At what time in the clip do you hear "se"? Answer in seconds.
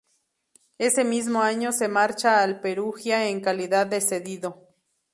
1.71-1.87